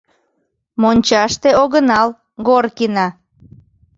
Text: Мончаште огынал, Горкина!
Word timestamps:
Мончаште 0.81 1.49
огынал, 1.63 2.09
Горкина! 2.47 3.07